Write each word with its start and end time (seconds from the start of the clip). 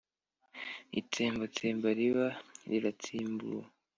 itsembatsemba 0.99 1.89
riba 1.97 2.27
riratsimbuwe 2.69 3.63